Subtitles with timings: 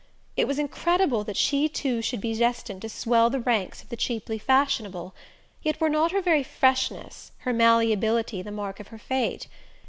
[0.35, 3.95] It was incredible that she too should be destined to swell the ranks of the
[3.95, 5.13] cheaply fashionable;
[5.61, 9.45] yet were not her very freshness, her malleability, the mark of her fate?